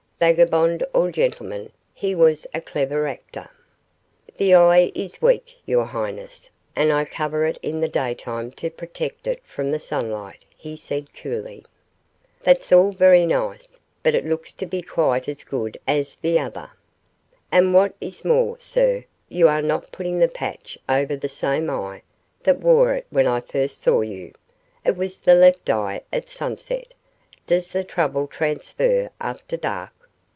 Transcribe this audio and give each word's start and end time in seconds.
Vagabond 0.21 0.85
or 0.93 1.09
gentleman, 1.09 1.71
he 1.95 2.13
was 2.13 2.45
a 2.53 2.61
clever 2.61 3.07
actor. 3.07 3.49
"The 4.37 4.53
eye 4.53 4.91
is 4.93 5.19
weak, 5.19 5.55
your 5.65 5.85
highness, 5.85 6.51
and 6.75 6.91
I 6.93 7.05
cover 7.05 7.47
it 7.47 7.57
in 7.63 7.81
the 7.81 7.87
daytime 7.87 8.51
to 8.51 8.69
protect 8.69 9.25
it 9.25 9.41
from 9.43 9.71
the 9.71 9.79
sunlight," 9.79 10.45
he 10.55 10.75
said, 10.75 11.11
coolly. 11.15 11.65
"That's 12.43 12.71
all 12.71 12.91
very 12.91 13.25
nice, 13.25 13.79
but 14.03 14.13
it 14.13 14.23
looks 14.23 14.53
to 14.53 14.67
be 14.67 14.83
quite 14.83 15.27
as 15.27 15.43
good 15.43 15.79
as 15.87 16.15
the 16.17 16.37
other. 16.37 16.69
And 17.51 17.73
what 17.73 17.95
is 17.99 18.23
more, 18.23 18.57
sir, 18.59 19.05
you 19.27 19.47
are 19.47 19.63
not 19.63 19.91
putting 19.91 20.19
the 20.19 20.27
patch 20.27 20.77
over 20.87 21.15
the 21.15 21.29
same 21.29 21.67
eye 21.67 22.03
that 22.43 22.59
wore 22.59 22.93
it 22.93 23.07
when 23.09 23.25
I 23.25 23.41
first 23.41 23.81
saw 23.81 24.01
you. 24.01 24.33
It 24.85 24.95
was 24.95 25.17
the 25.17 25.33
left 25.33 25.67
eye 25.71 26.01
at 26.13 26.29
sunset. 26.29 26.93
Does 27.47 27.69
the 27.71 27.83
trouble 27.83 28.27
transfer 28.27 29.09
after 29.19 29.57
dark?" 29.57 29.89